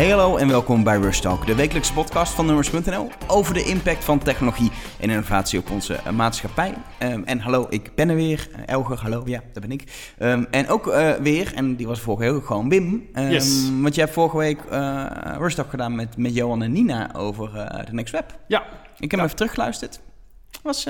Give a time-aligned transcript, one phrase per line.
[0.00, 4.04] Hey hallo en welkom bij Rush Talk, de wekelijkse podcast van Nummers.nl over de impact
[4.04, 6.74] van technologie en innovatie op onze uh, maatschappij.
[7.02, 8.48] Um, en hallo, ik ben er weer.
[8.52, 10.12] Uh, Elger, hallo, ja, dat ben ik.
[10.18, 13.08] Um, en ook uh, weer, en die was vorige week gewoon Wim.
[13.14, 13.70] Um, Yes.
[13.80, 14.60] Want jij hebt vorige week
[15.38, 17.52] Rush Talk gedaan met, met Johan en Nina over
[17.86, 18.38] de Next Web.
[18.46, 18.62] Ja.
[18.98, 20.00] Ik heb hem even teruggeluisterd.
[20.62, 20.86] Was,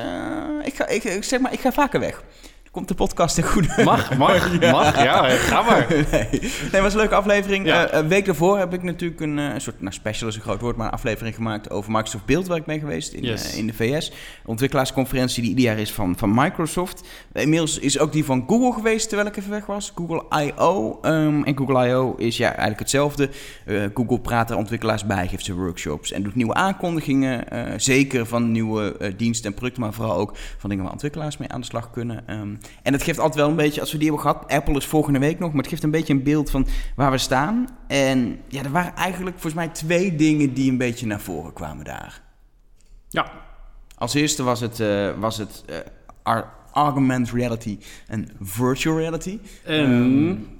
[0.63, 2.23] ik, ga, ik, zeg maar, ik ga vaker weg.
[2.71, 3.83] Komt de podcast in goede...
[3.85, 4.71] Mag, mag, ja.
[4.71, 5.03] mag.
[5.03, 5.87] Ja, ga maar.
[6.11, 6.29] Nee,
[6.73, 7.67] nee was een leuke aflevering.
[7.67, 7.89] Ja.
[7.93, 10.61] Uh, een week daarvoor heb ik natuurlijk een, uh, soort, nou special is een groot
[10.61, 13.53] woord, maar een aflevering gemaakt over Microsoft Build, waar ik mee geweest in, Yes.
[13.53, 14.13] uh, in de VS.
[14.45, 17.09] Ontwikkelaarsconferentie die ieder jaar is van, van Microsoft.
[17.33, 19.93] Inmiddels is ook die van Google geweest, terwijl ik even weg was.
[19.95, 20.99] Google I.O.
[21.03, 22.15] Um, en Google I.O.
[22.17, 23.31] is ja eigenlijk hetzelfde.
[23.67, 27.45] Uh, Google praat er ontwikkelaars bij, geeft ze workshops en doet nieuwe aankondigingen.
[27.81, 31.61] zeker van nieuwe diensten en producten, maar vooral ook van dingen waar ontwikkelaars mee aan
[31.61, 32.25] de slag kunnen.
[32.31, 34.87] Um, en het geeft altijd wel een beetje, als we die hebben gehad, Apple is
[34.87, 37.69] volgende week nog, maar het geeft een beetje een beeld van waar we staan.
[37.87, 41.85] En ja, er waren eigenlijk volgens mij twee dingen die een beetje naar voren kwamen
[41.85, 42.23] daar.
[43.09, 43.33] Ja.
[43.97, 45.65] Als eerste was het, uh, was het
[46.27, 46.41] uh,
[46.73, 49.39] augmented reality en virtual reality.
[49.65, 49.91] En...
[49.91, 50.59] Um,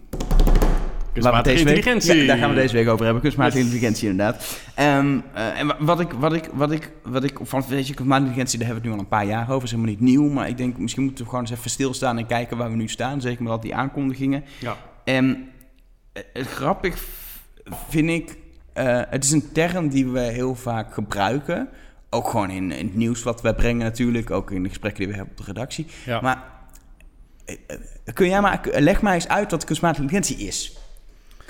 [1.13, 2.13] Kunstmatige intelligentie.
[2.13, 3.23] Week, ja, daar gaan we deze week over hebben.
[3.23, 3.67] Kunstmatige yes.
[3.67, 4.61] intelligentie, inderdaad.
[4.79, 8.29] Um, uh, en wat ik, wat ik, wat ik, wat ik van weet je, kunstmatige
[8.29, 9.65] intelligentie, daar hebben we het nu al een paar jaar over.
[9.65, 12.27] is helemaal niet nieuw, maar ik denk misschien moeten we gewoon eens even stilstaan en
[12.27, 13.21] kijken waar we nu staan.
[13.21, 14.45] Zeker met al die aankondigingen.
[14.61, 14.77] Ja.
[15.05, 15.49] En
[16.35, 17.05] uh, grappig
[17.89, 18.37] vind ik,
[18.75, 21.69] uh, het is een term die we heel vaak gebruiken.
[22.11, 25.09] Ook gewoon in, in het nieuws wat wij brengen natuurlijk, ook in de gesprekken die
[25.09, 25.87] we hebben op de redactie.
[26.05, 26.21] Ja.
[26.21, 26.45] Maar
[27.45, 27.77] eh,
[28.15, 30.79] kun jij maar, leg mij eens uit wat kunstmatige intelligentie is.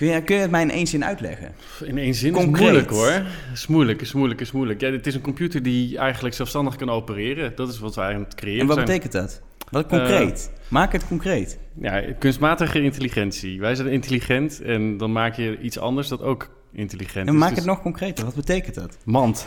[0.01, 1.53] Kun je, kun je het mij in één zin uitleggen?
[1.85, 2.55] In één zin Concreet.
[2.55, 3.23] is moeilijk hoor.
[3.53, 4.81] Is moeilijk, is moeilijk, is moeilijk.
[4.81, 7.53] Ja, het is een computer die eigenlijk zelfstandig kan opereren.
[7.55, 8.87] Dat is wat wij aan het creëren En wat zijn.
[8.87, 9.41] betekent dat?
[9.71, 10.51] Wat concreet?
[10.53, 11.59] Uh, Maak het concreet.
[11.81, 13.61] Ja, kunstmatige intelligentie.
[13.61, 17.41] Wij zijn intelligent en dan maak je iets anders dat ook intelligent en is.
[17.41, 18.25] maak Dus het nog concreter.
[18.25, 18.97] Wat betekent dat?
[19.05, 19.47] Mand.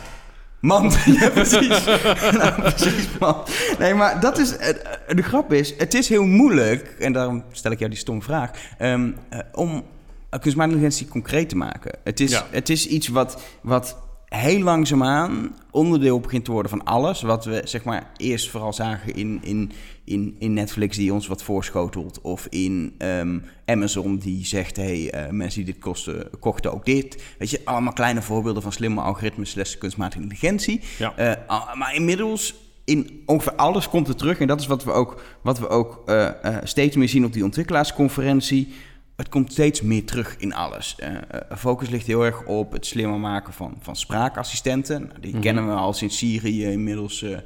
[0.60, 1.84] Mand, ja precies.
[2.38, 3.36] nou, precies, man.
[3.78, 4.50] Nee, maar dat is,
[5.08, 8.50] de grap is, het is heel moeilijk, en daarom stel ik jou die stomme vraag,
[8.80, 9.84] um, uh, om
[10.40, 11.98] kunstmatige intelligentie concreet te maken.
[12.04, 12.46] Het is, Ja.
[12.50, 17.22] het is iets wat, wat heel langzaamaan onderdeel begint te worden van alles.
[17.22, 19.72] Wat we zeg maar eerst vooral zagen in, in,
[20.04, 22.20] in, in Netflix die ons wat voorschotelt.
[22.20, 26.84] Of in um, Amazon die zegt, hé, hey, uh, mensen die dit kosten, kochten ook
[26.84, 27.22] dit.
[27.38, 30.80] Weet je, allemaal kleine voorbeelden van slimme algoritmes slash kunstmatige intelligentie.
[30.98, 31.38] Ja.
[31.48, 34.38] Uh, maar inmiddels in ongeveer alles komt het terug.
[34.38, 36.30] En dat is wat we ook, wat we ook uh,
[36.62, 38.74] steeds meer zien op die ontwikkelaarsconferentie.
[39.16, 40.96] Het komt steeds meer terug in alles.
[41.00, 41.08] Uh,
[41.56, 45.00] focus ligt heel erg op het slimmer maken van, van spraakassistenten.
[45.00, 45.42] Nou, die mm -hmm.
[45.42, 47.22] kennen we al sinds Syrië inmiddels.
[47.22, 47.38] Uh,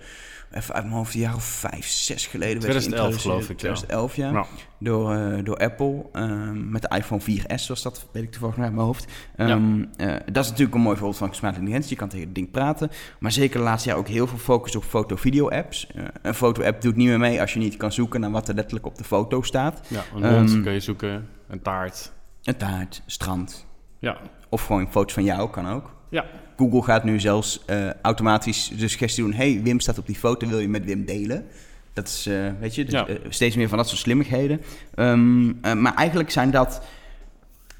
[0.51, 2.59] even uit mijn hoofd, een jaar of vijf, zes geleden.
[2.59, 3.59] 2011 geloof ik.
[3.59, 4.31] 2011, ja.
[4.31, 4.47] ja.
[4.79, 6.07] Door, uh, door Apple.
[6.13, 9.13] Um, met de iPhone 4S was dat, weet ik toevallig uit mijn hoofd.
[9.37, 10.21] Um, ja.
[10.33, 11.95] dat is natuurlijk een mooi voorbeeld van kunstmatige intelligentie.
[11.95, 12.91] Je kan tegen het ding praten.
[13.19, 15.89] Maar zeker de laatste jaar ook heel veel focus op foto-video-apps.
[16.23, 18.87] een foto-app doet niet meer mee als je niet kan zoeken naar wat er letterlijk
[18.87, 19.81] op de foto staat.
[19.89, 21.29] Ja, een hond um, kan je zoeken.
[21.49, 22.13] Een taart.
[22.43, 23.67] Een taart, strand.
[23.99, 24.17] Ja.
[24.49, 25.95] Of gewoon foto's van jou, kan ook.
[26.09, 26.25] Ja.
[26.59, 29.33] Google gaat nu zelfs uh, automatisch de suggestie doen...
[29.33, 31.47] hey, Wim staat op die foto, wil je met Wim delen?
[31.93, 33.09] Dat is, uh, weet je, dus, ja.
[33.09, 34.61] uh, steeds meer van dat soort slimmigheden.
[34.97, 36.83] Um, maar eigenlijk zijn dat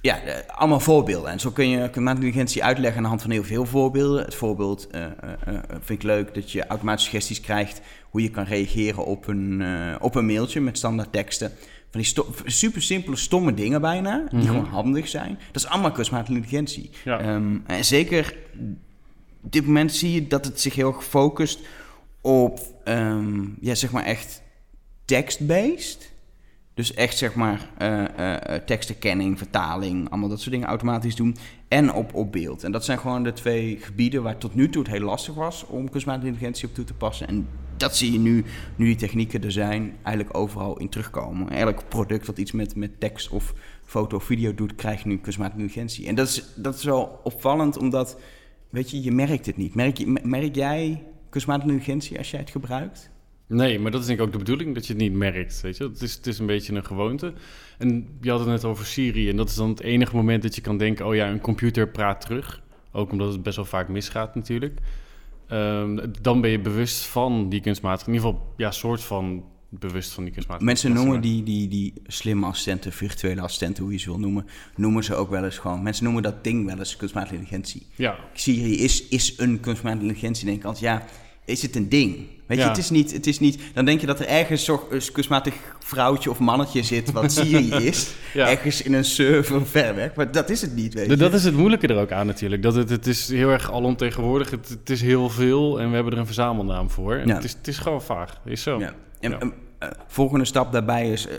[0.01, 1.31] ja, allemaal voorbeelden.
[1.31, 4.25] En zo kun je kunstmatige intelligentie uitleggen aan de hand van heel veel voorbeelden.
[4.25, 4.89] Het voorbeeld
[5.81, 7.81] vind ik leuk dat je automatisch suggesties krijgt...
[8.11, 9.63] hoe je kan reageren op een,
[10.01, 11.53] op een mailtje met standaard teksten...
[11.91, 14.47] Van die super simpele, stomme dingen bijna, die mm -hmm.
[14.47, 15.39] gewoon handig zijn.
[15.53, 16.91] Dat is allemaal kunstmatige intelligentie.
[17.05, 17.35] Ja.
[17.35, 18.37] Um, en zeker
[19.43, 21.61] op dit moment zie je dat het zich heel erg focust
[22.21, 24.43] op, um, ja, zeg maar echt
[25.05, 26.13] text-based.
[26.79, 31.37] Dus echt zeg maar uh, tekstherkenning, vertaling, allemaal dat soort dingen automatisch doen.
[31.69, 32.65] En op, op beeld.
[32.65, 35.67] En dat zijn gewoon de twee gebieden waar tot nu toe het heel lastig was
[35.67, 37.29] om kunstmatige intelligentie op toe te passen.
[37.29, 38.45] En dat zie je nu,
[38.77, 41.51] nu die technieken er zijn, eigenlijk overal in terugkomen.
[41.51, 45.61] Elk product wat iets met, met tekst of foto of video doet, krijgt nu kunstmatige
[45.61, 46.07] intelligentie.
[46.07, 48.19] En dat is, dat is wel opvallend, omdat,
[48.71, 49.75] weet je, je merkt het niet.
[49.75, 53.11] Merk, merk jij kunstmatige intelligentie als jij het gebruikt?
[53.49, 55.77] Nee, maar dat is denk ik ook de bedoeling, dat je het niet merkt, weet
[55.77, 55.85] je.
[55.85, 57.33] Het is, het is een beetje een gewoonte.
[57.79, 60.55] En je had het net over Siri, en dat is dan het enige moment dat
[60.55, 61.07] je kan denken...
[61.07, 62.63] oh ja, een computer praat terug.
[62.93, 64.79] Ook omdat het best wel vaak misgaat natuurlijk.
[65.53, 68.11] Um, dan ben je bewust van die kunstmatige...
[68.11, 71.93] in ieder geval, ja, soort van bewust van die kunstmatige Mensen noemen die, die, die
[72.07, 74.47] slimme assistenten, virtuele assistenten, hoe je ze wil noemen...
[74.77, 75.83] noemen ze ook wel eens gewoon...
[75.83, 77.87] Mensen noemen dat ding wel eens kunstmatige intelligentie.
[77.95, 78.19] Ja.
[78.33, 81.07] Siri is, is een kunstmatige intelligentie, denk ik altijd, ja...
[81.49, 82.17] is het een ding.
[82.47, 83.59] Weet je, het is, niet, het is niet...
[83.75, 87.13] Dan denk je dat er ergens zo- een kunstmatig vrouwtje of mannetje zit...
[87.13, 88.11] wat Siri is.
[88.35, 88.49] Ja.
[88.49, 90.15] Ergens in een server ver weg.
[90.15, 91.17] Maar dat is het niet, weet je.
[91.17, 92.63] Dat is het moeilijke er ook aan natuurlijk.
[92.63, 94.51] Dat het, het is heel erg alomtegenwoordig.
[94.51, 97.15] Het, het is heel veel en we hebben er een verzamelnaam voor.
[97.15, 97.35] En Ja.
[97.35, 98.41] het, is, het is gewoon vaag.
[98.45, 98.79] Is zo.
[98.79, 98.95] Ja.
[99.21, 101.27] En, ehm, eh, volgende stap daarbij is...
[101.27, 101.35] eh,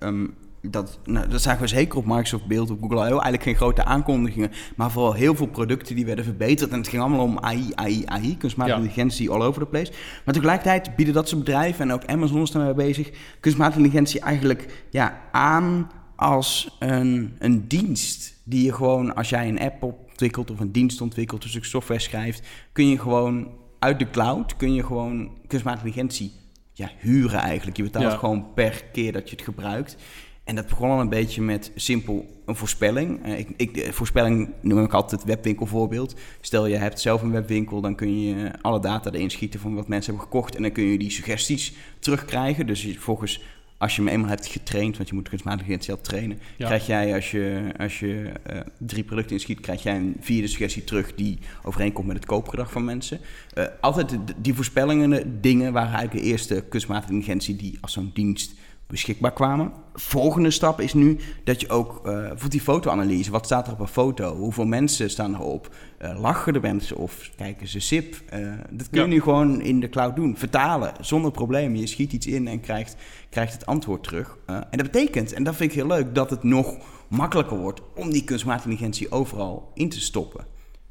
[0.00, 0.26] ehm,
[0.70, 3.10] dat, nou, dat zagen we zeker op Microsoft Beeld, op Google I.O.
[3.10, 6.70] Eigenlijk geen grote aankondigingen, maar vooral heel veel producten die werden verbeterd.
[6.70, 8.82] En het ging allemaal om AI, AI, AI, kunstmatige Ja.
[8.82, 9.92] intelligentie all over the place.
[10.24, 13.10] Maar tegelijkertijd bieden dat soort bedrijven, en ook Amazon is daarmee bezig,
[13.40, 18.30] kunstmatige intelligentie eigenlijk ja, aan als een, een dienst.
[18.44, 22.00] Die je gewoon, als jij een app ontwikkelt of een dienst ontwikkelt, dus ook software
[22.00, 23.48] schrijft, kun je gewoon
[23.78, 26.32] uit de cloud, kun je gewoon kunstmatige intelligentie
[26.72, 27.76] ja, huren eigenlijk.
[27.76, 28.16] Je betaalt Ja.
[28.18, 29.96] gewoon per keer dat je het gebruikt.
[30.44, 33.24] En dat begon al een beetje met simpel een voorspelling.
[33.24, 36.14] Eh, ik, ik, de voorspelling noem ik altijd het webwinkelvoorbeeld.
[36.40, 39.88] Stel je hebt zelf een webwinkel, dan kun je alle data erin schieten van wat
[39.88, 40.56] mensen hebben gekocht.
[40.56, 42.66] En dan kun je die suggesties terugkrijgen.
[42.66, 43.42] Dus volgens,
[43.78, 46.66] als je hem eenmaal hebt getraind, want je moet kunstmatige intelligentie trainen, Ja.
[46.66, 50.84] krijg jij als je, als je eh, drie producten inschiet, krijg jij een vierde suggestie
[50.84, 53.20] terug die overeenkomt met het koopgedrag van mensen.
[53.54, 58.54] Eh, altijd die voorspellingen, dingen waren eigenlijk de eerste kunstmatige intelligentie die als zo'n dienst
[58.92, 59.72] beschikbaar kwamen.
[59.94, 63.30] Volgende stap is nu dat je ook eh bijvoorbeeld die fotoanalyse.
[63.30, 64.36] Wat staat er op een foto?
[64.36, 65.74] Hoeveel mensen staan erop?
[65.98, 68.14] Eh, lachen de mensen of kijken ze sip?
[68.28, 68.38] Eh,
[68.70, 69.12] dat kun je Ja.
[69.12, 70.36] nu gewoon in de cloud doen.
[70.36, 71.76] Vertalen zonder probleem.
[71.76, 72.96] Je schiet iets in en krijgt,
[73.30, 74.36] krijgt het antwoord terug.
[74.46, 76.76] En dat betekent, en dat vind ik heel leuk, dat het nog
[77.08, 80.44] makkelijker wordt om die kunstmatige intelligentie overal in te stoppen.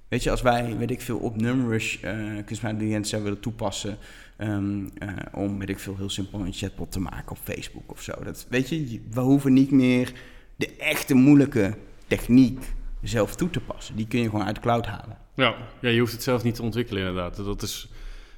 [0.08, 2.14] Weet je, als wij, weet ik veel, op Numrush eh
[2.46, 3.98] kunstmatige intelligentie willen toepassen...
[4.42, 8.02] ehm, eh, om, weet ik veel, heel simpel een chatbot te maken op Facebook of
[8.02, 8.12] zo.
[8.24, 10.14] Dat, weet je, je- we hoeven niet meer
[10.56, 11.78] de echte moeilijke
[12.08, 12.60] techniek
[13.02, 13.96] zelf toe te passen.
[13.96, 15.18] Die kun je gewoon uit de cloud halen.
[15.36, 17.36] Ja, ja, je hoeft het zelf niet te ontwikkelen inderdaad.
[17.36, 17.88] Dat is,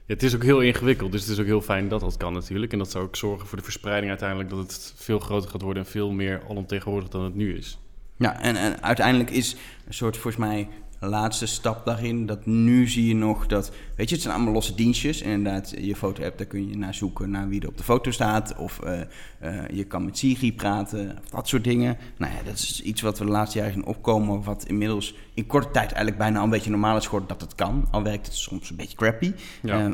[0.06, 2.34] ja, het is ook heel ingewikkeld, dus het is ook heel fijn dat dat kan
[2.34, 2.72] natuurlijk.
[2.72, 4.50] En dat zou ook zorgen voor de verspreiding uiteindelijk...
[4.50, 7.78] dat het veel groter gaat worden en veel meer alomtegenwoordig dan het nu is.
[8.18, 9.56] Ja, en, en uiteindelijk is
[9.88, 10.68] een soort, volgens mij,
[11.08, 12.26] laatste stap daarin.
[12.26, 15.22] Dat nu zie je nog dat, weet je, het zijn allemaal losse dienstjes.
[15.22, 18.12] En inderdaad, je foto-app, daar kun je naar zoeken naar wie er op de foto
[18.12, 18.56] staat.
[18.56, 19.02] Of eh,
[19.40, 21.98] eh, je kan met Siri praten, of dat soort dingen.
[22.18, 24.44] Nou ja, dat is iets wat we de laatste jaren zien opkomen.
[24.44, 27.56] Wat inmiddels in korte tijd eigenlijk bijna al een beetje normaal is geworden dat het
[27.56, 27.88] kan.
[27.92, 29.34] Al werkt het soms een beetje crappy.
[29.62, 29.86] Ja.
[29.86, 29.92] Eh,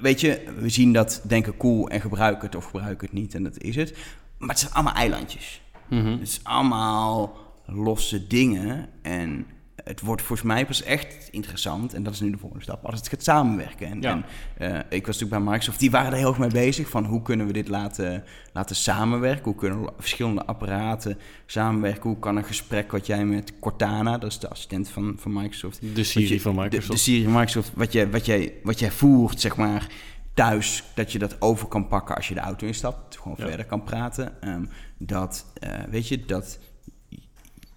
[0.00, 3.34] weet je, we zien dat, denken cool en gebruiken het of gebruiken het niet.
[3.34, 3.96] En dat is het.
[4.38, 5.60] Maar het zijn allemaal eilandjes.
[5.88, 6.10] Mhm.
[6.10, 7.36] Het is allemaal
[7.66, 8.88] losse dingen.
[9.02, 9.46] En
[9.84, 11.94] het wordt volgens mij pas echt interessant.
[11.94, 12.84] En dat is nu de volgende stap.
[12.84, 13.86] Als het gaat samenwerken.
[13.86, 14.10] En, Ja.
[14.10, 15.78] en eh, ik was natuurlijk bij Microsoft.
[15.78, 16.88] Die waren er heel erg mee bezig.
[16.88, 19.44] Van hoe kunnen we dit laten, laten samenwerken?
[19.44, 22.02] Hoe kunnen verschillende apparaten samenwerken?
[22.10, 25.94] Hoe kan een gesprek wat jij met Cortana, dat is de assistent van, van Microsoft.
[25.94, 26.88] De Siri je- van Microsoft.
[26.90, 27.70] De, Siri van Microsoft.
[27.74, 29.86] Wat jij, wat, jij, wat jij voert, zeg maar,
[30.34, 30.84] thuis.
[30.94, 33.16] Dat je dat over kan pakken als je de auto instapt.
[33.18, 33.46] Gewoon Ja.
[33.46, 34.42] verder kan praten.
[34.42, 34.64] Ehm,
[34.98, 36.58] dat, eh, weet je, dat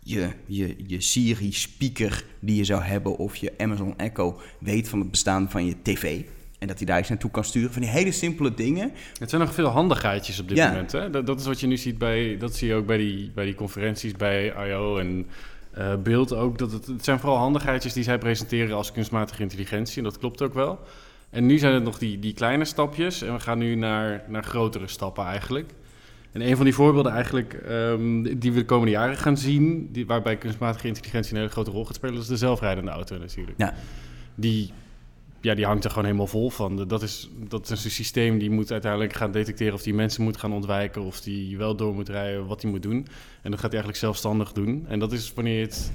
[0.04, 3.18] je, je, je Siri-speaker die je zou hebben...
[3.18, 6.22] of je Amazon Echo weet van het bestaan van je tv...
[6.60, 7.72] en dat hij daar iets naartoe kan sturen.
[7.74, 8.92] Van die hele simpele dingen.
[9.20, 10.68] Het zijn nog veel handigheidjes op dit Ja.
[10.68, 10.92] moment.
[10.92, 11.10] Hè?
[11.10, 13.46] Dat, dat is wat je nu ziet bij, dat zie je ook bij die, bij
[13.46, 14.98] die conferenties, bij I.O.
[14.98, 15.28] en
[15.72, 16.58] eh Beeld ook.
[16.58, 19.98] Dat het, het zijn vooral handigheidjes die zij presenteren als kunstmatige intelligentie.
[19.98, 20.80] En dat klopt ook wel.
[21.30, 24.44] En nu zijn het nog die, die kleine stapjes en we gaan nu naar, naar
[24.44, 25.72] grotere stappen eigenlijk.
[26.33, 30.06] En een van die voorbeelden eigenlijk ehm, die we de komende jaren gaan zien, die,
[30.06, 33.57] waarbij kunstmatige intelligentie een hele grote rol gaat spelen, is de zelfrijdende auto natuurlijk.
[33.57, 33.73] Ja.
[34.35, 34.71] Die,
[35.42, 36.87] ja, die hangt er gewoon helemaal vol van.
[36.87, 40.37] Dat is, dat is een systeem die moet uiteindelijk gaan detecteren of die mensen moet
[40.37, 43.07] gaan ontwijken, of die wel door moet rijden, wat hij moet doen.
[43.42, 44.85] En dat gaat hij eigenlijk zelfstandig doen.
[44.87, 45.92] En dat is wanneer je het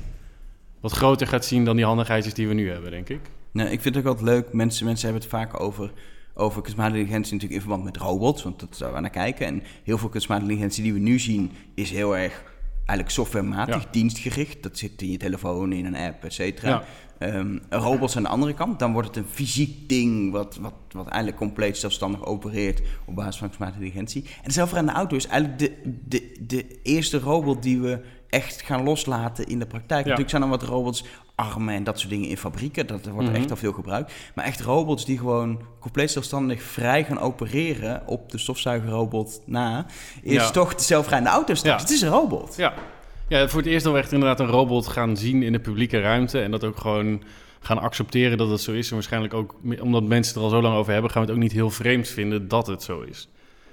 [0.80, 3.20] wat groter gaat zien dan die handigheidjes die we nu hebben, denk ik.
[3.50, 4.52] Nou, ik vind het ook altijd leuk.
[4.52, 5.92] Mensen, mensen hebben het vaak over,
[6.38, 8.42] over kunstmatige intelligentie natuurlijk in verband met robots.
[8.42, 9.46] Want dat zou we naar kijken.
[9.46, 12.42] En heel veel kunstmatige intelligentie die we nu zien is heel erg
[12.74, 13.88] eigenlijk softwarematig, Ja.
[13.90, 14.62] dienstgericht.
[14.62, 16.68] Dat zit in je telefoon, in een app, et cetera.
[16.68, 16.84] Ja.
[17.18, 21.06] Ehm, robots aan de andere kant, dan wordt het een fysiek ding wat, wat, wat
[21.06, 24.22] eigenlijk compleet zelfstandig opereert op basis van kunstmatige intelligentie.
[24.22, 28.82] En de zelfrijdende auto is eigenlijk de, de, de eerste robot die we echt gaan
[28.82, 30.00] loslaten in de praktijk.
[30.00, 31.04] Natuurlijk zijn er wat robots,
[31.38, 33.40] armen en dat soort dingen in fabrieken, dat wordt er Mhm.
[33.42, 34.12] echt al veel gebruikt.
[34.34, 39.86] Maar echt robots die gewoon compleet zelfstandig vrij gaan opereren op de stofzuigerrobot na,
[40.22, 40.50] is Ja.
[40.50, 41.54] toch de zelfrijdende auto.
[41.62, 41.76] Ja.
[41.76, 42.54] Het is een robot.
[42.56, 42.74] Ja.
[43.28, 46.00] ja, voor het eerst dat we echt inderdaad een robot gaan zien in de publieke
[46.00, 46.40] ruimte.
[46.40, 47.22] En dat ook gewoon
[47.60, 48.88] gaan accepteren dat het zo is.
[48.88, 51.36] En waarschijnlijk ook, omdat mensen het er al zo lang over hebben, gaan we het
[51.36, 53.28] ook niet heel vreemd vinden dat het zo is.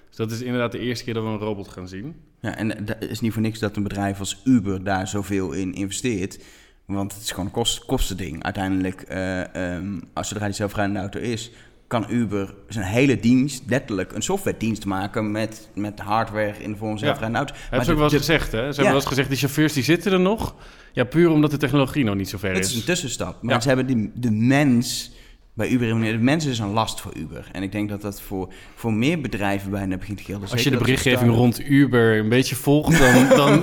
[0.08, 2.16] Dus dat is inderdaad de eerste keer dat we een robot gaan zien.
[2.42, 5.74] Ja, en het is niet voor niks dat een bedrijf als Uber daar zoveel in
[5.74, 6.40] investeert.
[6.86, 8.44] Want het is gewoon een kost, kostending.
[8.44, 11.52] Uiteindelijk, eh, ehm, als zodra die zelfrijdende auto is,
[11.88, 16.90] kan Uber zijn hele dienst, letterlijk een softwaredienst maken met, met hardware in de vorm
[16.90, 17.58] van zelfrijdende auto's.
[17.62, 18.58] Hebben ze ook wel eens gezegd, hè?
[18.58, 18.90] Ze hebben Ja.
[18.90, 20.56] wel eens gezegd, die chauffeurs die zitten er nog.
[20.94, 22.70] Ja, puur omdat de technologie nog niet zo ver Het is.
[22.72, 23.42] is een tussenstap.
[23.42, 23.60] Maar Ja.
[23.62, 25.12] ze hebben die, de mens
[25.56, 25.88] bij Uber.
[25.88, 27.50] De mens is een last voor Uber.
[27.52, 30.50] En ik denk dat dat voor, voor meer bedrijven bijna begint te gelden.
[30.50, 33.62] Als je de berichtgeving rond Uber een beetje volgt, dan, dan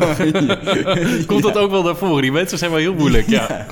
[1.27, 2.23] komt dat ook wel naar voren.
[2.23, 3.67] Die mensen zijn wel heel moeilijk, ja.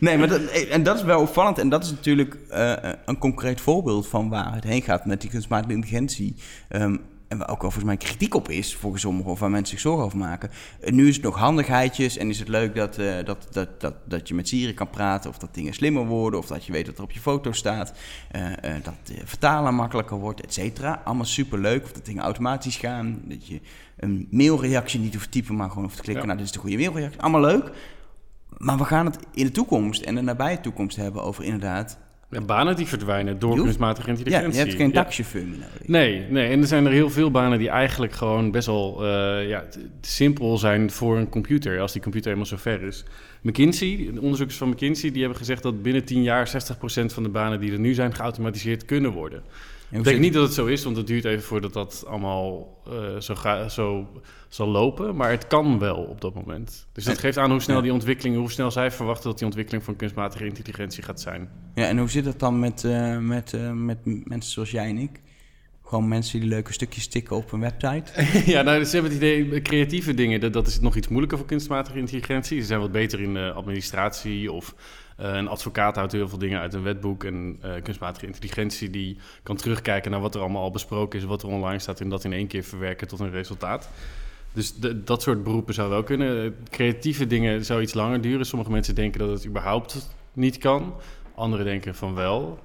[0.00, 0.40] Nee, maar dat,
[0.70, 1.58] en dat is wel opvallend.
[1.58, 2.72] En dat is natuurlijk eh,
[3.04, 6.34] een concreet voorbeeld van waar het heen gaat met die kunstmatige intelligentie.
[6.68, 6.96] Ehm,
[7.28, 9.80] en waar ook wel volgens mij kritiek op is, volgens sommigen, of waar mensen zich
[9.80, 10.50] zorgen over maken.
[10.80, 13.94] Eh, nu is het nog handigheidjes en is het leuk dat, eh, dat, dat, dat,
[14.04, 16.86] dat je met Siri kan praten, of dat dingen slimmer worden, of dat je weet
[16.86, 17.92] wat er op je foto staat.
[18.30, 21.00] eh, dat vertalen makkelijker wordt, et cetera.
[21.04, 21.84] Allemaal superleuk.
[21.84, 23.20] Of dat dingen automatisch gaan.
[23.24, 23.60] Dat je
[23.96, 26.26] een mailreactie niet hoeft te typen, maar gewoon hoeft te klikken.
[26.26, 26.32] Ja.
[26.34, 27.20] Nou, dit is de goede mailreactie.
[27.20, 27.70] Allemaal leuk.
[28.58, 31.98] Maar we gaan het in de toekomst en de nabije toekomst hebben over inderdaad...
[32.34, 34.52] Ja, banen die verdwijnen door kunstmatige Ja, intelligentie.
[34.60, 34.92] je hebt geen Ja.
[35.02, 35.86] taxichauffeur meer nodig.
[35.88, 39.48] Nee, nee, en er zijn er heel veel banen die eigenlijk gewoon best wel eh,
[39.48, 39.64] ja,
[40.00, 43.04] simpel zijn voor een computer, als die computer helemaal zo ver is.
[43.42, 47.28] McKinsey, de onderzoekers van McKinsey, die hebben gezegd dat binnen 10 jaar 60% van de
[47.28, 49.42] banen die er nu zijn geautomatiseerd kunnen worden.
[49.98, 53.20] Ik denk niet dat het zo is, want het duurt even voordat dat allemaal eh,
[53.20, 54.08] zo, ga, zo
[54.48, 55.16] zal lopen.
[55.16, 56.86] Maar het kan wel op dat moment.
[56.92, 59.84] Dus dat geeft aan hoe snel die ontwikkeling, hoe snel zij verwachten dat die ontwikkeling
[59.84, 61.48] van kunstmatige intelligentie gaat zijn.
[61.74, 64.98] Ja, en hoe zit het dan met, eh, met, eh, met mensen zoals jij en
[64.98, 65.20] ik?
[65.84, 68.12] Gewoon mensen die leuke stukjes stikken op een website?
[68.52, 71.46] ja, nou, ze hebben het idee, creatieve dingen, dat, dat is nog iets moeilijker voor
[71.46, 72.60] kunstmatige intelligentie.
[72.60, 74.74] Ze zijn wat beter in administratie of
[75.16, 77.24] een advocaat houdt heel veel dingen uit een wetboek.
[77.24, 81.42] En eh, kunstmatige intelligentie die kan terugkijken naar wat er allemaal al besproken is, wat
[81.42, 83.88] er online staat en dat in één keer verwerken tot een resultaat.
[84.52, 86.56] Dus de- dat soort beroepen zou wel kunnen.
[86.70, 88.46] Creatieve dingen zou iets langer duren.
[88.46, 90.94] Sommige mensen denken dat het überhaupt niet kan.
[91.34, 92.58] Anderen denken van wel.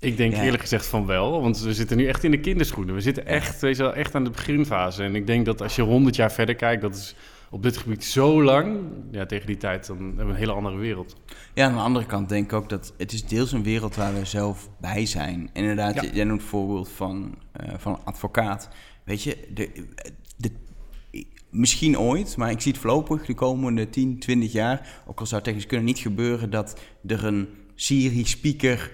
[0.00, 0.42] Ik denk Ja.
[0.42, 2.94] eerlijk gezegd van wel, want we zitten nu echt in de kinderschoenen.
[2.94, 5.02] We zitten echt, weet je wel, echt aan de beginfase.
[5.02, 7.14] En ik denk dat als je 100 jaar verder kijkt, dat is
[7.50, 8.78] op dit gebied zo lang.
[9.10, 11.16] Ja, tegen die tijd dan hebben we een hele andere wereld.
[11.54, 14.14] Ja, aan de andere kant denk ik ook dat het is deels een wereld waar
[14.14, 15.50] we zelf bij zijn.
[15.52, 16.04] En inderdaad, Ja.
[16.12, 18.68] jij noemt het voorbeeld van, eh, van een advocaat.
[19.04, 19.86] Weet je, de,
[20.36, 20.50] de,
[21.50, 25.36] misschien ooit, maar ik zie het voorlopig de komende 10, 20 jaar, ook al zou
[25.36, 28.90] het technisch kunnen, niet gebeuren dat er een Siri-speaker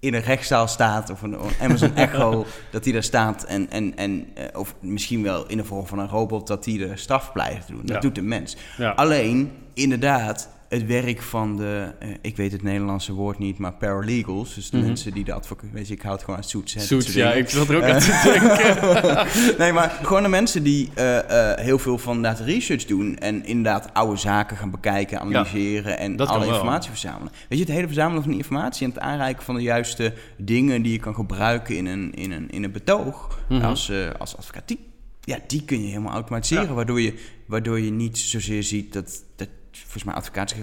[0.00, 4.26] in een rechtszaal staat of een, Amazon Echo, dat die daar staat en, en, en
[4.34, 7.68] eh, of misschien wel in de vorm van een robot dat die de straf blijft
[7.68, 7.80] doen.
[7.80, 8.00] Dat Ja.
[8.00, 8.56] doet de mens.
[8.76, 8.90] Ja.
[8.90, 14.54] Alleen, inderdaad, het werk van de, eh, ik weet het Nederlandse woord niet, maar paralegals,
[14.54, 14.86] dus de Mhm.
[14.86, 17.48] mensen die de advocaat, weet je, ik houd gewoon hè, dat Suits, soort ja, ik
[17.48, 19.26] zat er ook aan te denken.
[19.58, 23.44] nee, maar gewoon de mensen die eh, eh, heel veel van inderdaad research doen en
[23.44, 26.54] inderdaad oude zaken gaan bekijken, analyseren en dat alle wel.
[26.54, 27.32] informatie verzamelen.
[27.48, 30.82] Weet je, het hele verzamelen van die informatie en het aanreiken van de juiste dingen
[30.82, 33.64] die je kan gebruiken in een, in een, in een betoog Mhm.
[33.64, 34.78] als, als advocaat, die,
[35.20, 36.72] ja, die kun je helemaal automatiseren, Ja.
[36.74, 37.14] waardoor, je,
[37.46, 39.48] waardoor je niet zozeer ziet dat, dat
[39.82, 40.14] volgens mij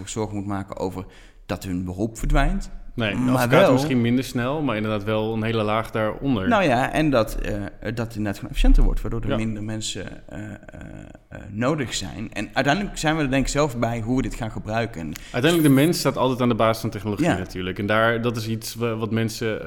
[0.10, 1.06] zorgen moet maken over
[1.46, 2.72] dat hun beroep verdwijnt.
[2.96, 6.48] Nee, Maar wel- misschien minder snel, maar inderdaad wel een hele laag daaronder.
[6.48, 9.36] Nou ja, en dat, eh, dat het inderdaad gewoon efficiënter wordt, waardoor er Ja.
[9.36, 12.34] minder mensen eh, eh, nodig zijn.
[12.34, 15.02] En uiteindelijk zijn we er denk ik zelf bij hoe we dit gaan gebruiken.
[15.02, 17.38] En Uiteindelijk, de mens staat altijd aan de basis van technologie Ja.
[17.38, 17.80] natuurlijk.
[17.80, 19.58] En daar, dat is iets wa- wat mensen,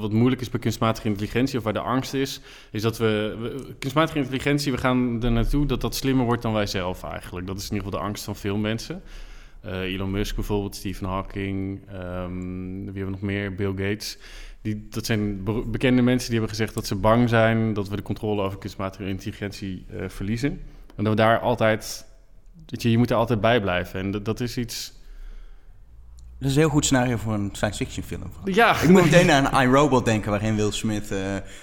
[0.00, 2.40] wat moeilijk is bij kunstmatige intelligentie, of waar de angst is,
[2.70, 6.52] is dat we, we- kunstmatige intelligentie, we gaan er naartoe dat dat slimmer wordt dan
[6.52, 7.46] wij zelf eigenlijk.
[7.46, 9.02] Dat is in ieder geval de angst van veel mensen.
[9.60, 12.38] Eh, Elon Musk bijvoorbeeld, Stephen Hawking, ehm,
[12.76, 13.54] wie hebben we nog meer?
[13.54, 14.18] Bill Gates.
[14.62, 17.96] Die, dat zijn be- bekende mensen die hebben gezegd dat ze bang zijn dat we
[17.96, 20.50] de controle over kunstmatige intelligentie eh, verliezen.
[20.96, 22.06] En dat we daar altijd,
[22.66, 24.00] weet je, je moet er altijd bij blijven.
[24.00, 24.92] En dat, dat is iets...
[26.38, 28.32] dat is een heel goed scenario voor een science fiction film.
[28.44, 31.18] Ja, Ik moet meteen aan iRobot denken, waarin Will Smith eh,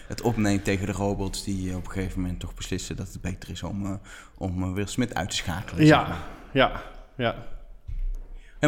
[0.08, 3.50] het opneemt tegen de robots die op een gegeven moment toch beslissen dat het beter
[3.50, 4.00] is om,
[4.38, 5.88] om Will Smith uit te schakelen.
[5.88, 6.18] zeg maar.
[6.52, 6.82] Ja,
[7.18, 7.36] ja,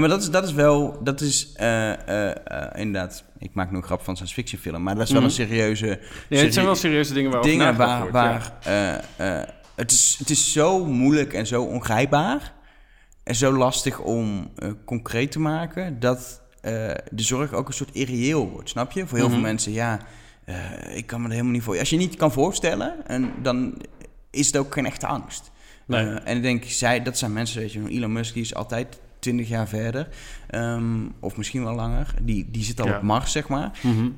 [0.01, 0.07] ja.
[0.07, 2.35] Maar dat is, dat is wel, dat is eh, eh,
[2.75, 5.29] inderdaad, ik maak nu een grap van science fiction film, maar dat is wel Mhm.
[5.29, 5.99] een serieuze...
[6.29, 7.31] Nee, het zijn wel serieuze dingen
[7.77, 8.53] waar, wordt, waar
[9.75, 12.53] het, is, het is zo moeilijk en zo ongrijpbaar
[13.23, 14.51] en zo lastig om
[14.85, 16.41] concreet te maken dat
[17.11, 19.07] de zorg ook een soort irreëel wordt, snap je?
[19.07, 19.35] Voor heel Mhm.
[19.35, 19.99] veel mensen, ja,
[20.93, 21.79] ik kan me er helemaal niet voor.
[21.79, 23.81] Als je niet kan voorstellen, en dan
[24.31, 25.51] is het ook geen echte angst.
[25.85, 26.05] Nee.
[26.05, 29.47] En ik denk, zij, dat zijn mensen, weet je, Elon Musk die is altijd 20
[29.49, 30.07] jaar verder,
[30.47, 32.13] ehm, of misschien wel langer.
[32.21, 32.95] Die, die zit al Ja.
[32.97, 34.09] op Mars, zeg maar Mhm.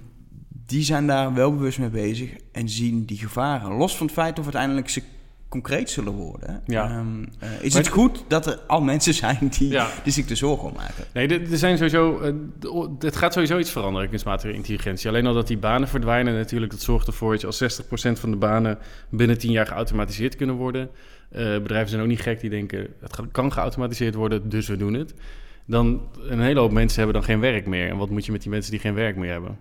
[0.65, 3.71] die zijn daar wel bewust mee bezig en zien die gevaren.
[3.71, 5.03] Los van het feit of uiteindelijk ze
[5.49, 6.61] concreet zullen worden.
[6.65, 6.83] Ja.
[6.83, 9.89] Ehm, eh, is Maar het goed dat er al mensen zijn die, Ja.
[10.03, 11.05] die zich er zorgen om maken?
[11.13, 12.33] Nee, er zijn sowieso, eh,
[12.99, 15.09] het gaat sowieso iets veranderen, kunstmatige intelligentie.
[15.09, 18.31] Alleen al dat die banen verdwijnen natuurlijk, dat zorgt ervoor dat je als 60% van
[18.31, 18.77] de banen
[19.09, 20.89] binnen 10 jaar geautomatiseerd kunnen worden.
[21.31, 24.93] Eh, bedrijven zijn ook niet gek, die denken het kan geautomatiseerd worden, dus we doen
[24.93, 25.13] het.
[25.65, 27.89] Dan een hele hoop mensen hebben dan geen werk meer.
[27.89, 29.57] En wat moet je met die mensen die geen werk meer hebben?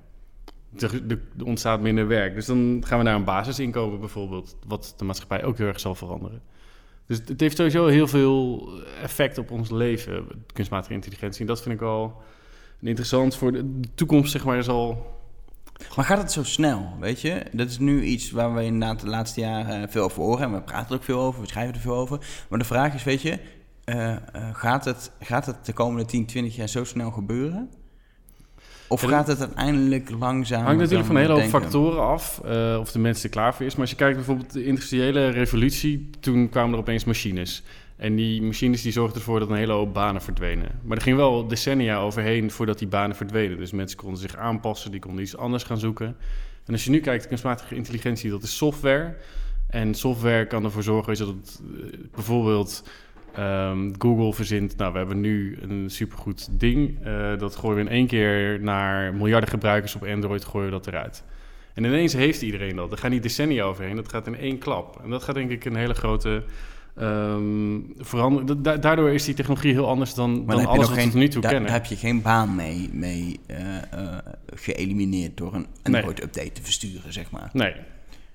[0.79, 2.35] Er, ontstaat minder werk.
[2.35, 5.95] Dus dan gaan we naar een basisinkomen bijvoorbeeld, wat de maatschappij ook heel erg zal
[5.95, 6.43] veranderen.
[7.07, 8.69] Dus het heeft sowieso heel veel
[9.03, 11.41] effect op ons leven, kunstmatige intelligentie.
[11.41, 12.23] En dat vind ik wel
[12.81, 15.17] interessant voor de, toekomst, zeg maar, is al...
[15.97, 17.43] Maar gaat het zo snel, weet je?
[17.53, 20.45] Dat is nu iets waar we inderdaad de laatste jaren veel over horen.
[20.45, 22.19] En we praten er ook veel over, we schrijven er veel over.
[22.49, 23.39] Maar de vraag is, weet je,
[23.85, 24.21] eh, eh,
[24.53, 27.71] gaat, het, gaat het de komende 10, 20 jaar zo snel gebeuren?
[28.89, 30.65] Of gaat het uiteindelijk langzaam?
[30.65, 33.67] hangt natuurlijk van een hele hoop factoren af eh, of de mens er klaar voor
[33.67, 33.73] is.
[33.73, 37.63] Maar als je kijkt bijvoorbeeld de industriële revolutie, toen kwamen er opeens machines.
[37.97, 40.81] En die machines die zorgden ervoor dat een hele hoop banen verdwenen.
[40.83, 43.59] Maar er ging wel decennia overheen voordat die banen verdwenen.
[43.59, 46.17] Dus mensen konden zich aanpassen, die konden iets anders gaan zoeken.
[46.65, 49.17] En als je nu kijkt, kunstmatige intelligentie, dat is software.
[49.69, 52.83] En software kan ervoor zorgen dat het, eh, bijvoorbeeld
[53.35, 54.77] ehm, Google verzint...
[54.77, 56.99] Nou, we hebben nu een supergoed ding.
[57.05, 60.87] eh, dat gooien we in één keer naar miljarden gebruikers op Android, gooien we dat
[60.87, 61.25] eruit.
[61.75, 62.93] En ineens heeft iedereen dat.
[62.93, 65.01] Er gaan niet decennia overheen, dat gaat in één klap.
[65.05, 66.43] En dat gaat denk ik een hele grote
[66.97, 68.61] ehm verandering.
[68.61, 71.29] Da- daardoor is die technologie heel anders dan, dan alles wat we geen, tot nu
[71.29, 71.63] toe kennen.
[71.63, 74.19] daar heb je geen baan mee, mee eh, eh,
[74.55, 75.95] geëlimineerd door een Nee.
[76.03, 77.51] Android-update te versturen, zeg maar.
[77.53, 77.75] Nee,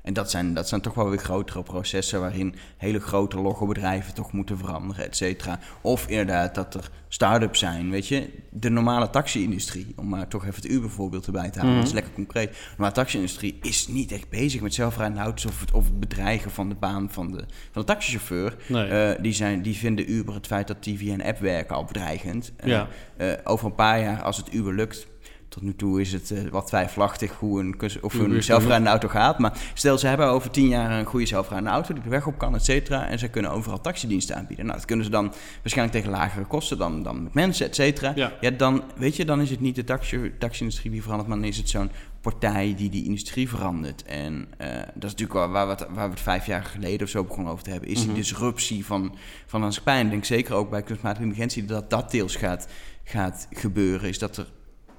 [0.03, 4.31] En dat zijn, dat zijn toch wel weer grotere processen waarin hele grote logobedrijven toch
[4.31, 5.59] moeten veranderen, et cetera.
[5.81, 8.29] Of inderdaad dat er start-ups zijn, weet je.
[8.49, 11.79] De normale taxi-industrie, om maar toch even het Uber-voorbeeld erbij te halen, Mhm.
[11.81, 12.49] dat is lekker concreet.
[12.51, 16.51] De normale taxi-industrie is niet echt bezig met zelfrijdende auto's of het, of het bedreigen
[16.51, 18.55] van de baan van de, van de taxichauffeur.
[18.67, 18.87] nee.
[18.87, 21.85] Eh, die, zijn, die vinden Uber het feit dat die via een app werken al
[21.85, 22.51] bedreigend.
[22.55, 22.87] Eh, Ja.
[23.17, 25.07] eh, over een paar jaar, als het Uber lukt.
[25.53, 29.39] Tot nu toe is het eh, wat twijfelachtig hoe een, of een zelfrijdende auto gaat.
[29.39, 32.37] Maar stel, ze hebben over tien jaar een goede zelfrijdende auto die de weg op
[32.37, 33.07] kan, et cetera.
[33.07, 34.65] En ze kunnen overal taxidiensten aanbieden.
[34.65, 38.11] Nou, dat kunnen ze dan waarschijnlijk tegen lagere kosten dan, dan met mensen, et cetera.
[38.15, 38.33] Ja.
[38.41, 41.47] Ja, dan, weet je, dan is het niet de taxi- taxi-industrie die verandert, maar dan
[41.47, 44.03] is het zo'n partij die die industrie verandert.
[44.03, 47.01] En eh, dat is natuurlijk wel waar we, het, waar we het vijf jaar geleden
[47.01, 48.07] of zo begonnen over te hebben, is Mhm.
[48.07, 49.99] die disruptie van, van de maatschappij.
[49.99, 52.67] En ik denk zeker ook bij kunstmatige intelligentie dat dat deels gaat,
[53.03, 54.09] gaat gebeuren.
[54.09, 54.47] Is dat er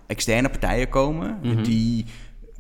[0.07, 1.63] externe partijen komen Mhm.
[1.63, 2.05] die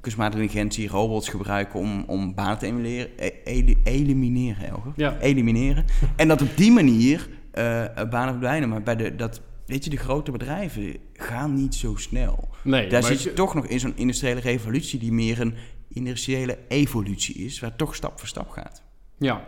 [0.00, 4.92] kunstmatige intelligentie, robots gebruiken om, om banen te elimineren, e- eli- elimineren, Elger.
[4.96, 5.18] Ja.
[5.20, 5.84] elimineren.
[6.16, 8.68] en dat op die manier eh, banen verdwijnen.
[8.68, 12.48] Maar bij de, dat, weet je, de grote bedrijven gaan niet zo snel.
[12.62, 15.54] nee Daar zit je toch nog in zo'n industriële revolutie die meer een
[15.88, 18.82] industriële evolutie is, waar toch stap voor stap gaat.
[19.18, 19.44] Ja.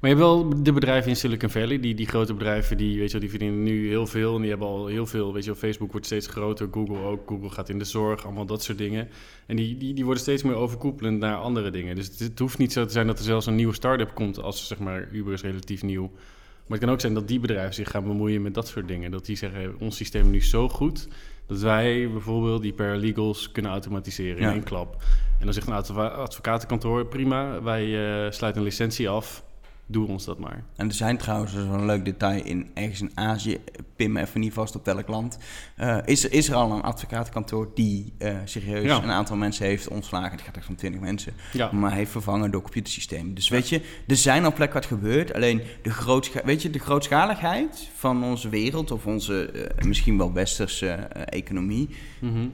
[0.00, 3.06] Maar je hebt wel de bedrijven in Silicon Valley, die, die grote bedrijven, die, weet
[3.06, 4.34] je, wel, die verdienen nu heel veel.
[4.34, 7.28] En die hebben al heel veel, weet je, wel, Facebook wordt steeds groter, Google ook.
[7.28, 9.08] Google gaat in de zorg, allemaal dat soort dingen.
[9.46, 11.94] En die, die, die worden steeds meer overkoepelend naar andere dingen.
[11.94, 14.42] Dus het, het hoeft niet zo te zijn dat er zelfs een nieuwe start-up komt
[14.42, 16.10] als, zeg maar, Uber is relatief nieuw.
[16.66, 19.10] Maar het kan ook zijn dat die bedrijven zich gaan bemoeien met dat soort dingen.
[19.10, 21.08] Dat die zeggen, ons systeem is nu zo goed,
[21.46, 24.48] dat wij bijvoorbeeld die paralegals kunnen automatiseren Ja.
[24.48, 25.02] in één klap.
[25.38, 29.44] En dan zegt een advocatenkantoor, prima, wij eh, sluiten een licentie af,
[29.90, 30.64] doe ons dat maar.
[30.76, 33.58] En er zijn trouwens, wel een leuk detail, in ergens in Azië,
[33.96, 35.38] pin me even niet vast op welk land,
[35.76, 39.02] eh, is, er- is er al een advocatenkantoor die eh, serieus Ja.
[39.02, 40.30] een aantal mensen heeft ontslagen.
[40.30, 41.32] Het gaat echt om 20 mensen.
[41.52, 43.34] Ja, maar heeft vervangen door computersystemen.
[43.34, 45.34] Dus weet je, er zijn al plekken wat gebeurt.
[45.34, 50.32] Alleen de, grootscha weet je, de grootschaligheid van onze wereld of onze eh, misschien wel
[50.32, 50.88] westerse
[51.24, 51.88] economie.
[52.20, 52.46] Mhm.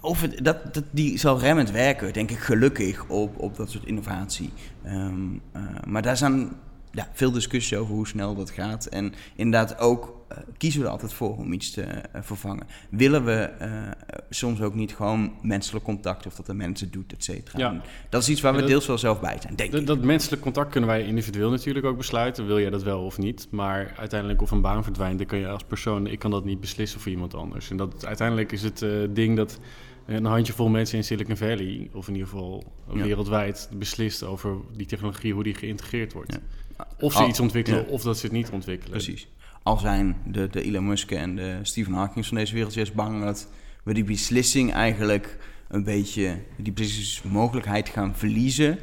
[0.00, 3.84] Of het, dat, dat, die zal remmend werken, denk ik, gelukkig op, op dat soort
[3.84, 4.52] innovatie.
[4.84, 5.14] Ehm,
[5.52, 6.52] eh, maar daar zijn
[6.92, 8.86] ja, veel discussies over hoe snel dat gaat.
[8.86, 12.66] En inderdaad ook eh, kiezen we er altijd voor om iets te eh, vervangen.
[12.90, 13.50] Willen we
[14.30, 17.58] soms ook niet gewoon menselijk contact of dat de mensen doet, et cetera.
[17.58, 17.80] Ja.
[18.08, 19.86] Dat is iets waar we dat- deels wel zelf bij zijn, denk Dat, ik.
[19.86, 22.46] dat menselijk contact kunnen wij individueel natuurlijk ook besluiten.
[22.46, 23.46] Wil jij dat wel of niet?
[23.50, 26.06] Maar uiteindelijk of een baan verdwijnt, dan kun je als persoon...
[26.06, 27.70] ik kan dat niet beslissen voor iemand anders.
[27.70, 29.58] En dat, uiteindelijk is het ding dat
[30.08, 31.88] een handjevol mensen in Silicon Valley...
[31.92, 33.02] of in ieder geval Ja.
[33.02, 35.32] wereldwijd beslist over die technologie...
[35.32, 36.32] hoe die geïntegreerd wordt.
[36.32, 36.86] Ja.
[37.00, 37.86] Of ze Al- iets ontwikkelen ja.
[37.90, 38.90] of dat ze het niet ontwikkelen.
[38.92, 39.28] Precies.
[39.62, 43.22] Al zijn de, de Elon Musk en de Stephen Hawking van deze wereld juist bang
[43.24, 43.48] dat
[43.82, 48.78] we die beslissing eigenlijk een beetje, die beslissingsmogelijkheid gaan verliezen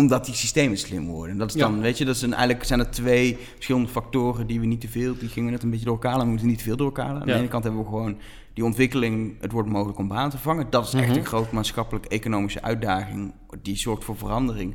[0.00, 1.36] omdat die systemen slim worden.
[1.38, 1.60] Dat is Ja.
[1.60, 4.88] dan, weet je, dat zijn eigenlijk zijn er twee verschillende factoren die we niet te
[4.88, 6.86] veel, die gingen net een beetje door elkaar, halen, we moeten niet te veel door
[6.86, 7.06] elkaar.
[7.14, 7.24] Aan Ja.
[7.24, 8.16] de ene kant hebben we gewoon
[8.54, 10.66] die ontwikkeling, het wordt mogelijk om baan te vangen.
[10.70, 11.18] Dat is echt Mhm.
[11.18, 13.32] een grote maatschappelijk-economische uitdaging,
[13.62, 14.74] die zorgt voor verandering.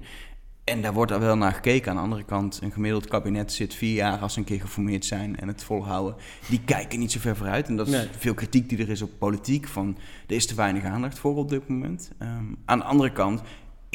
[0.64, 1.90] En daar wordt er wel naar gekeken.
[1.90, 5.06] Aan de andere kant, een gemiddeld kabinet zit vier jaar als ze een keer geformeerd
[5.06, 6.16] zijn en het volhouden.
[6.50, 7.68] Die kijken niet zo ver vooruit.
[7.68, 8.08] En dat is Nee.
[8.18, 9.68] veel kritiek die er is op politiek.
[9.68, 12.12] Van, er is te weinig aandacht voor op dit moment.
[12.18, 13.42] Ehm, aan de andere kant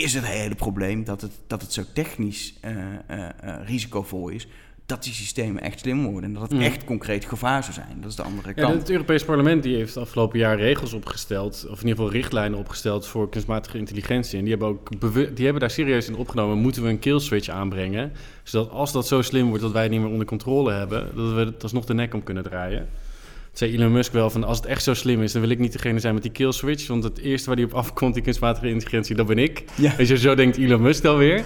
[0.01, 2.73] is het hele probleem dat het, dat het zo technisch eh,
[3.07, 4.47] eh, eh, risicovol is.
[4.87, 6.23] Dat die systemen echt slim worden.
[6.25, 6.61] En dat het Mhm.
[6.63, 7.97] echt concreet gevaar zou zijn.
[8.01, 8.79] Dat is de andere Ja, kant.
[8.79, 13.07] het Europees Parlement die heeft afgelopen jaar regels opgesteld, of in ieder geval richtlijnen opgesteld
[13.07, 14.39] voor kunstmatige intelligentie.
[14.39, 14.91] En die hebben, ook
[15.37, 19.07] die hebben daar serieus in opgenomen, moeten we een kill switch aanbrengen, zodat als dat
[19.07, 21.85] zo slim wordt dat wij het niet meer onder controle hebben, dat we het alsnog
[21.85, 22.89] de nek om kunnen draaien.
[23.53, 25.73] Zei Elon Musk wel van, als het echt zo slim is, dan wil ik niet
[25.73, 28.69] degene zijn met die kill switch, want het eerste waar die op afkomt, die kunstmatige
[28.69, 29.65] intelligentie, dat ben ik.
[29.75, 29.95] Ja.
[29.99, 31.45] Als je zo denkt Elon Musk alweer.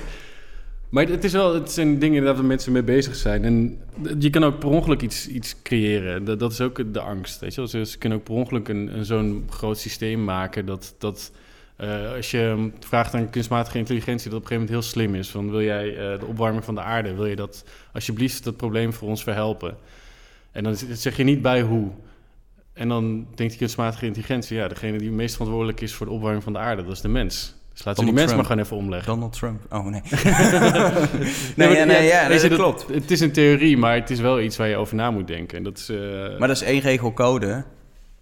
[0.88, 3.44] Maar het, is wel, het zijn dingen waar mensen mee bezig zijn.
[3.44, 3.78] En
[4.18, 6.24] je kan ook per ongeluk iets, iets creëren.
[6.24, 7.40] Dat, dat is ook de angst.
[7.40, 7.60] Weet je?
[7.60, 7.70] wel.
[7.70, 11.32] Ze, ze kunnen ook per ongeluk een, een zo'n groot systeem maken dat, dat
[11.76, 15.28] eh, als je vraagt aan kunstmatige intelligentie, dat op een gegeven moment heel slim is.
[15.28, 18.92] Van wil jij eh, de opwarming van de aarde, wil je dat alsjeblieft dat probleem
[18.92, 19.76] voor ons verhelpen?
[20.54, 21.88] En dan zeg je niet bij hoe.
[22.72, 26.12] En dan denkt die kunstmatige intelligentie, ja, degene die het meest verantwoordelijk is voor de
[26.12, 27.54] opwarming van de aarde, dat is de mens.
[27.72, 29.12] Dus laten we die mens maar gewoon even omleggen.
[29.12, 29.72] Donald Trump.
[29.72, 30.00] Oh nee.
[31.56, 32.86] Nee, nee, nee, ja, dat klopt.
[32.92, 35.58] Het is een theorie, maar het is wel iets waar je over na moet denken.
[35.58, 35.98] En dat is, eh,
[36.38, 37.64] Maar dat is één regel code.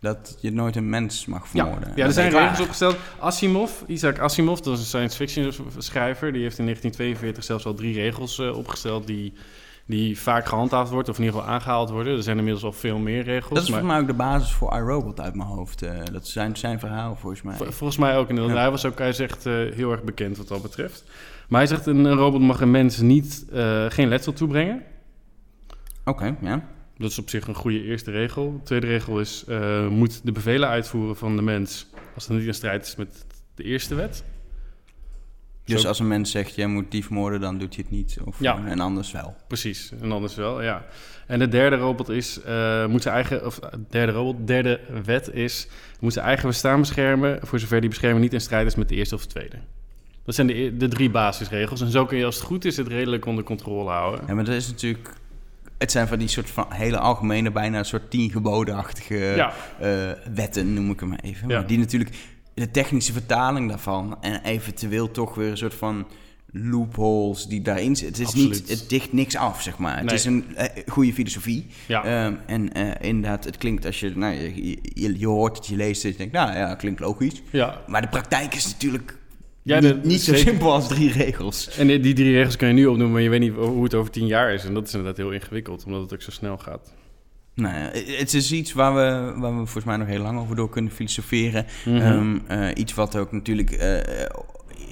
[0.01, 1.93] Dat je nooit een mens mag vermoorden.
[1.95, 2.97] ja, er zijn regels opgesteld.
[3.19, 6.33] Asimov, Isaac Asimov, dat is een science fiction schrijver.
[6.33, 9.33] Die heeft in 1942 zelfs al drie regels eh, opgesteld die,
[9.87, 12.17] die vaak gehandhaafd worden, of in ieder geval aangehaald worden.
[12.17, 13.55] Er zijn inmiddels al veel meer regels.
[13.55, 15.83] Dat is maar volgens mij ook de basis voor iRobot uit mijn hoofd.
[15.83, 17.57] eh, dat is zijn, zijn verhaal volgens mij.
[17.57, 18.31] vol- volgens mij ook.
[18.31, 18.47] Ja.
[18.49, 21.05] Hij was ook, hij echt eh, heel erg bekend wat dat betreft.
[21.49, 24.83] Maar hij zegt, een, een robot mag een mens niet, eh, geen letsel toebrengen.
[26.05, 26.65] Oké, ja.
[26.99, 28.53] Dat is op zich een goede eerste regel.
[28.53, 29.45] De tweede regel is,
[29.91, 33.63] moet de bevelen uitvoeren van de mens als het niet in strijd is met de
[33.63, 34.25] eerste wet.
[35.65, 38.17] Dus als een mens zegt, jij moet dief moorden, dan doet hij het niet.
[38.25, 38.59] Of, Ja.
[38.65, 39.37] eh, en anders wel.
[39.49, 40.85] Precies, en anders wel, ja.
[41.27, 45.31] En de derde robot is, eh, moet zijn eigen, of eh, derde robot, derde wet
[45.35, 45.69] is,
[46.01, 48.95] moet zijn eigen bestaan beschermen, voor zover die bescherming niet in strijd is met de
[48.95, 49.57] eerste of de tweede.
[50.25, 51.81] Dat zijn de, e- de drie basisregels.
[51.81, 54.25] En zo kun je als het goed is het redelijk onder controle houden.
[54.27, 55.11] Ja, maar dat is natuurlijk...
[55.79, 59.53] Het zijn van die soort van hele algemene, bijna een soort tien gebodenachtige Ja,
[60.35, 61.49] wetten, noem ik hem even.
[61.49, 61.59] Ja.
[61.59, 62.11] Maar die natuurlijk,
[62.55, 66.07] de technische vertaling daarvan en eventueel toch weer een soort van
[66.55, 68.07] loopholes die daarin zitten.
[68.25, 68.69] Het is Absoluut.
[68.69, 69.97] niet, het dicht niks af, zeg maar.
[69.97, 70.15] Het Nee.
[70.15, 71.67] is een eh, goede filosofie.
[71.89, 72.05] ja.
[72.05, 75.77] Ehm, en eh, inderdaad, het klinkt als je, nou, je, je, je hoort het, je
[75.77, 77.43] leest het, je denkt, nou ja, klinkt logisch.
[77.51, 77.81] ja.
[77.87, 79.19] Maar de praktijk is natuurlijk
[79.63, 81.77] Ja, niet, de- niet zo simpel als drie regels.
[81.79, 83.95] En die, die drie regels kun je nu opnoemen, maar je weet niet hoe het
[83.95, 84.65] over tien jaar is.
[84.65, 86.93] En dat is inderdaad heel ingewikkeld, omdat het ook zo snel gaat.
[87.55, 90.57] Nou ja, het is iets waar we, waar we volgens mij nog heel lang over
[90.57, 91.67] door kunnen filosoferen.
[91.85, 91.97] Mhm.
[91.97, 94.25] Ehm, eh, iets wat ook natuurlijk eh,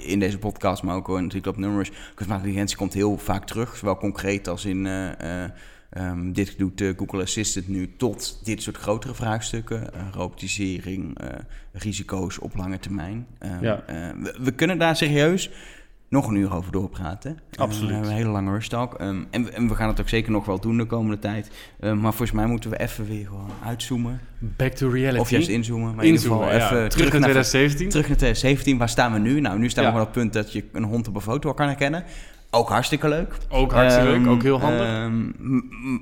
[0.05, 1.89] in deze podcast, maar ook natuurlijk op nummers.
[1.89, 4.85] Kunstmatige intelligentie komt heel vaak terug, zowel concreet als in.
[4.85, 5.49] eh, eh,
[5.89, 9.89] ehm, dit doet Google Assistant nu tot dit soort grotere vraagstukken.
[10.13, 11.17] robotisering,
[11.73, 13.27] risico's op lange termijn.
[13.39, 13.83] Ehm, Ja.
[13.87, 15.49] eh, we, we kunnen daar serieus
[16.11, 17.39] nog een uur over doorpraten.
[17.51, 17.87] Eh, Absoluut.
[17.87, 18.93] we hebben een hele lange rustalk.
[18.93, 21.51] Ehm, en, we- en we gaan het ook zeker nog wel doen de komende tijd.
[21.79, 24.19] Ehm, maar volgens mij moeten we even weer gewoon uitzoomen.
[24.39, 25.19] Back to reality.
[25.19, 25.95] Of juist inzoomen.
[25.95, 26.65] Maar in ieder Inzoomen, geval ja.
[26.65, 27.89] even terug, naar 2017.
[27.89, 29.39] Terug naar 2017, waar staan we nu?
[29.39, 29.93] Nou, nu staan Ja.
[29.93, 32.03] we op het punt dat je een hond op een foto kan herkennen.
[32.53, 33.37] Ook hartstikke leuk.
[33.49, 34.87] Ook hartstikke Ehm, leuk, ook heel handig.
[34.87, 35.29] ehm,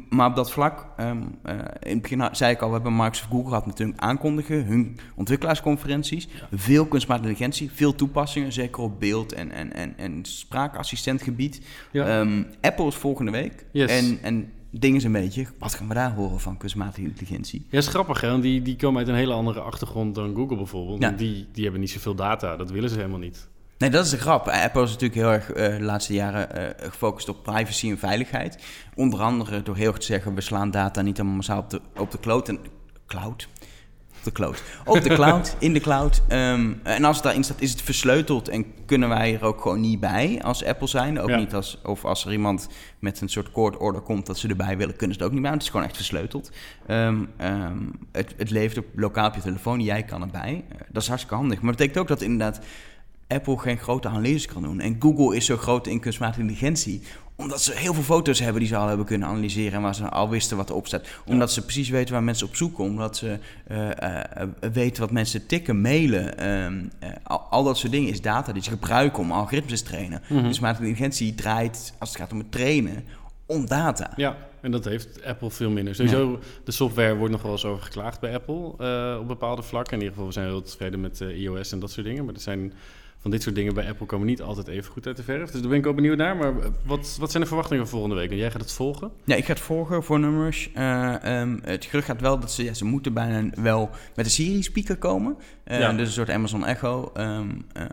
[0.10, 3.30] maar op dat vlak, ehm, eh, in het begin zei ik al, we hebben Microsoft
[3.30, 6.28] Google gehad met hun aankondigen, hun ontwikkelaarsconferenties.
[6.52, 11.62] Veel kunstmatige intelligentie, veel toepassingen, zeker op beeld- en, en, en, en spraakassistentgebied.
[11.92, 12.20] ja.
[12.20, 13.66] Ehm, Apple is volgende week.
[13.72, 13.92] Yes.
[13.92, 17.66] En, en ding is een beetje, wat gaan we daar horen van kunstmatige intelligentie?
[17.70, 18.30] Ja, is grappig, hè?
[18.30, 21.02] want die, die komen uit een hele andere achtergrond dan Google bijvoorbeeld.
[21.02, 21.10] Ja.
[21.12, 23.48] Die, die hebben niet zoveel data, dat willen ze helemaal niet.
[23.80, 24.48] Nee, dat is de grap.
[24.48, 28.64] Apple is natuurlijk heel erg eh, de laatste jaren eh, gefocust op privacy en veiligheid.
[28.96, 31.82] Onder andere door heel erg te zeggen, we slaan data niet allemaal massaal op de,
[31.98, 32.50] op de cloud.
[32.50, 32.60] En,
[33.08, 33.48] cloud?
[34.18, 34.64] Op de cloud.
[34.86, 36.22] Op de cloud, in de cloud.
[36.28, 39.82] Ehm, en als het daarin staat, is het versleuteld en kunnen wij er ook gewoon
[39.82, 41.20] niet bij als Apple zijn.
[41.20, 41.38] Ook Ja.
[41.38, 42.68] niet als, of als er iemand
[43.00, 45.42] met een soort court order komt dat ze erbij willen, kunnen ze het ook niet
[45.42, 45.52] bij.
[45.52, 46.52] want Het is gewoon echt versleuteld.
[46.88, 47.78] Ehm, ehm,
[48.12, 50.64] het, het leeft op lokaal op je telefoon, jij kan erbij.
[50.70, 51.58] Eh, dat is hartstikke handig.
[51.62, 52.60] Maar dat betekent ook dat inderdaad
[53.30, 54.80] Apple geen grote analyses kan doen.
[54.80, 57.02] En Google is zo groot in kunstmatige intelligentie.
[57.36, 59.74] Omdat ze heel veel foto's hebben die ze al hebben kunnen analyseren.
[59.74, 61.08] En waar ze al wisten wat erop staat.
[61.26, 62.84] Omdat ze precies weten waar mensen op zoeken.
[62.84, 66.38] Omdat ze eh, eh, weten wat mensen tikken, mailen.
[66.38, 69.88] ehm, eh, al, al dat soort dingen is data die ze gebruiken om algoritmes te
[69.88, 70.22] trainen.
[70.28, 73.04] Kunstmatige intelligentie draait, als het gaat om het trainen,
[73.46, 74.14] om data.
[74.16, 75.96] Ja, en dat heeft Apple veel minder.
[75.96, 79.94] Sowieso, de software wordt nog wel eens over geklaagd bij Apple op bepaalde vlakken.
[79.94, 82.26] In ieder geval, we zijn heel tevreden met iOS en dat soort dingen.
[82.26, 82.74] Maar er zijn
[83.20, 85.52] van dit soort dingen bij Apple komen niet altijd even goed uit de verf.
[85.52, 86.38] Dus daar ben ik ook benieuwd naar.
[86.38, 86.54] Maar
[86.86, 88.32] wat, wat zijn de verwachtingen voor volgende week?
[88.32, 89.12] En jij gaat het volgen?
[89.24, 90.70] Ja, ik ga het volgen voor nummers.
[90.76, 94.32] Uh, um, het gerucht gaat wel dat ze, ja, ze moeten bijna wel met een
[94.32, 95.38] Siri speaker komen.
[95.66, 95.94] Uh, ja.
[95.94, 97.12] Dus een soort Amazon Echo.
[97.18, 97.84] Um, uh,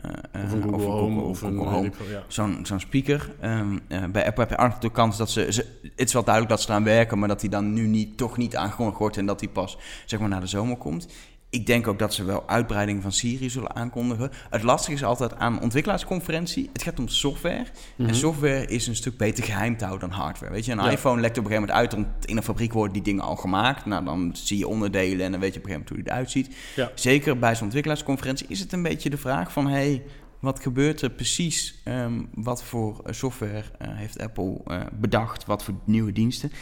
[0.45, 1.21] of een Google, of Home.
[1.21, 1.91] Of een Google Home.
[2.11, 2.23] Ja.
[2.29, 3.31] Zo'n zo'n speaker.
[3.45, 5.67] Um, bij Apple heb je altijd de kans dat ze, ze...
[5.97, 8.37] Het is wel duidelijk dat ze eraan werken, maar dat die dan nu niet, toch
[8.37, 11.09] niet aangekondigd wordt en dat die pas zeg maar naar de zomer komt
[11.51, 14.31] ik denk ook dat ze wel uitbreiding van Siri zullen aankondigen.
[14.51, 16.71] Het lastige is altijd aan ontwikkelaarsconferentie.
[16.73, 17.65] Het gaat om software.
[17.99, 18.15] En Mhm.
[18.15, 20.53] software is een stuk beter geheim te houden dan hardware.
[20.53, 20.91] Weet je, een Ja.
[20.91, 22.03] iPhone lekt op een gegeven moment uit.
[22.03, 23.85] Want in een fabriek worden die dingen al gemaakt.
[23.85, 26.07] Nou, dan zie je onderdelen en dan weet je op een gegeven moment hoe die
[26.13, 26.57] eruit ziet.
[26.77, 26.91] Ja.
[26.95, 29.67] Zeker bij zo'n ontwikkelaarsconferentie is het een beetje de vraag van...
[29.69, 30.03] Hey,
[30.41, 31.81] wat gebeurt er precies?
[31.85, 35.45] Ehm, wat voor eh, software eh, heeft Apple eh, bedacht?
[35.47, 36.53] Wat voor nieuwe diensten?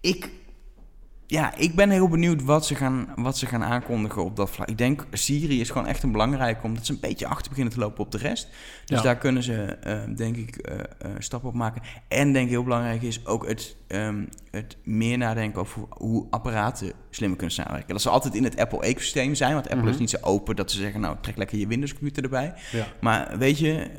[0.00, 0.30] Ik
[1.30, 4.68] ja, ik ben heel benieuwd wat ze, gaan, wat ze gaan aankondigen op dat vlak.
[4.68, 7.78] Ik denk, Siri is gewoon echt een belangrijke, omdat ze een beetje achter beginnen te
[7.80, 8.48] lopen op de rest.
[8.84, 9.04] Dus Ja.
[9.04, 10.76] daar kunnen ze, eh, denk ik, eh,
[11.18, 11.82] stappen op maken.
[12.08, 16.92] En denk ik heel belangrijk is ook het, ehm, het meer nadenken over hoe apparaten
[17.10, 17.92] slimmer kunnen samenwerken.
[17.92, 19.88] Dat ze altijd in het Apple-ecosysteem zijn, want Apple Mhm.
[19.92, 22.54] is niet zo open dat ze zeggen, nou, trek lekker je Windows-computer erbij.
[22.72, 22.86] Ja.
[23.00, 23.90] Maar weet je,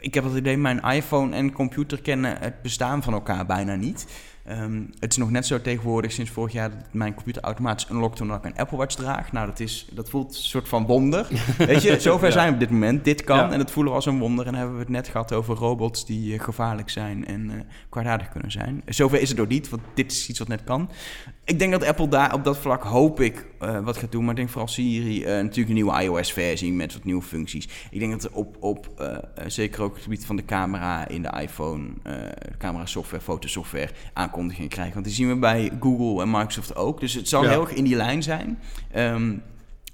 [0.00, 4.06] ik heb het idee, mijn iPhone en computer kennen het bestaan van elkaar bijna niet.
[4.44, 8.20] Ehm, het is nog net zo tegenwoordig sinds vorig jaar dat mijn computer automatisch unlockt
[8.20, 9.32] omdat ik een Apple Watch draag.
[9.32, 11.28] Nou, dat, is, dat voelt een soort van wonder.
[11.58, 12.32] Weet je, zover Ja.
[12.32, 13.04] zijn we op dit moment.
[13.04, 13.50] Dit kan Ja.
[13.50, 14.46] en dat voelen we als een wonder.
[14.46, 17.56] En hebben we het net gehad over robots die eh, gevaarlijk zijn en eh
[17.88, 18.82] kwaadaardig kunnen zijn.
[18.86, 20.90] Zover is het nog niet, want dit is iets wat net kan.
[21.44, 24.20] Ik denk dat Apple daar op dat vlak hoop ik eh, wat gaat doen.
[24.22, 27.68] Maar ik denk vooral Siri, natuurlijk een nieuwe iOS-versie met wat nieuwe functies.
[27.90, 28.90] Ik denk dat op, op
[29.46, 31.88] zeker ook het gebied van de camera in de iPhone,
[32.58, 33.90] camera software, fotosoftware,
[34.32, 34.94] aankondigingen krijgen.
[34.94, 37.00] Want die zien we bij Google en Microsoft ook.
[37.00, 37.50] Dus het zal Ja.
[37.50, 38.58] heel erg in die lijn zijn.
[38.90, 39.36] Ehm,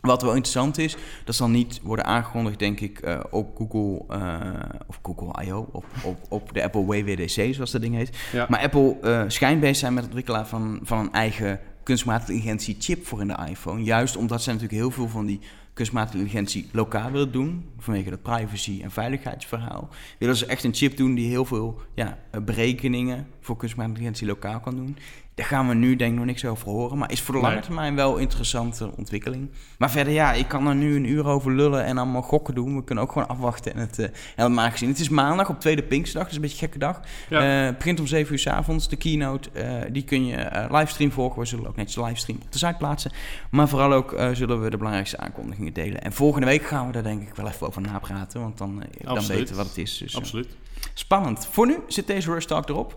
[0.01, 4.41] wat wel interessant is, dat zal niet worden aangekondigd, denk ik, eh, op Google eh,
[4.87, 5.69] of Google I.O.
[5.73, 8.17] Op, op, op de Apple WWDC, zoals dat ding heet.
[8.33, 8.47] Ja.
[8.49, 12.77] Maar Apple eh schijnt bezig zijn met het ontwikkelen van, van een eigen kunstmatige intelligentie
[12.79, 13.83] chip voor in de iPhone.
[13.83, 15.41] Juist omdat ze natuurlijk heel veel van die
[15.79, 19.89] kunstmatige intelligentie lokaal willen doen, vanwege dat privacy- en veiligheidsverhaal,
[20.19, 24.61] willen ze echt een chip doen die heel veel ja, berekeningen voor kunstmatige intelligentie lokaal
[24.61, 24.97] kan doen.
[25.39, 27.61] Daar gaan we nu denk ik nog niks over horen, maar is voor de lange
[27.61, 29.51] termijn wel een interessante ontwikkeling.
[29.79, 32.77] Maar verder ja, ik kan er nu een uur over lullen en allemaal gokken doen.
[32.77, 34.89] We kunnen ook gewoon afwachten en het eh, helemaal gezien.
[34.89, 37.01] Het is maandag op tweede Pinksterdag, dus een beetje een gekke dag.
[37.29, 37.61] Ja.
[37.61, 38.89] Eh, het begint om 7 uur s avonds.
[38.89, 41.41] De keynote, eh, die kun je livestream volgen.
[41.41, 43.13] We zullen ook netjes livestream op de site plaatsen.
[43.51, 46.03] Maar vooral ook zullen we de belangrijkste aankondigingen delen.
[46.03, 48.41] En volgende week gaan we daar denk ik wel even over napraten.
[48.41, 49.99] Want dan, dan weten we wat het is.
[49.99, 50.57] Dus, Absoluut.
[50.95, 51.47] Spannend.
[51.51, 52.95] Voor nu zit deze Rush Talk erop.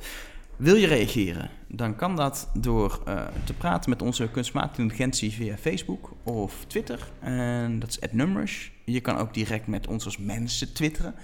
[0.61, 1.49] Wil je reageren?
[1.67, 7.11] Dan kan dat door eh, te praten met onze kunstmatige intelligentie via Facebook of Twitter.
[7.19, 8.71] En dat is @numbers.
[8.85, 11.15] Je kan ook direct met ons als mensen twitteren.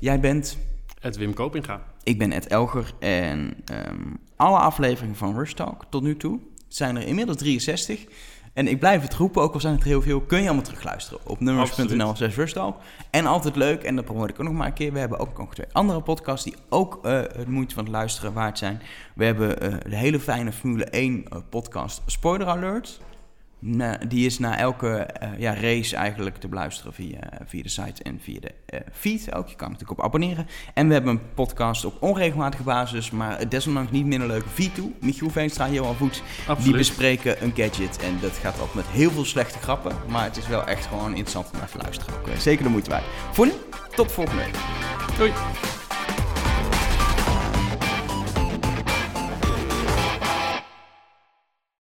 [0.00, 0.58] Jij bent,
[1.00, 1.82] Ed Wim Kopinga.
[2.02, 6.96] ik ben Ed Elger en ehm, alle afleveringen van Rush Talk tot nu toe zijn
[6.96, 8.06] er inmiddels 63.
[8.54, 11.20] En ik blijf het roepen, ook al zijn het heel veel, kun je allemaal terugluisteren
[11.26, 12.76] op nummers.nl slash Rushtalk.
[13.10, 15.38] En altijd leuk, en dat promote ik ook nog maar een keer, we hebben ook
[15.38, 18.82] nog twee andere podcasts die ook eh het moeite van het luisteren waard zijn.
[19.14, 23.00] We hebben eh, de hele fijne Formule 1 eh, podcast Spoiler Alert.
[23.66, 28.02] Na- die is na elke eh, ja, race eigenlijk te beluisteren via, via de site
[28.02, 29.48] en via de eh, feed ook.
[29.48, 30.46] Je kan natuurlijk op abonneren.
[30.74, 34.44] En we hebben een podcast op onregelmatige basis, maar desondanks niet minder leuk.
[34.44, 36.76] V2, Michiel Veenstra, Johan Voets, die Absoluut.
[36.76, 37.98] bespreken een gadget.
[37.98, 41.08] En dat gaat ook met heel veel slechte grappen, maar het is wel echt gewoon
[41.10, 42.14] interessant om naar te luisteren.
[42.14, 43.04] Ook, zeker de moeite waard.
[43.32, 43.52] Voor nu,
[43.94, 44.54] tot volgende week.
[45.18, 45.32] Doei.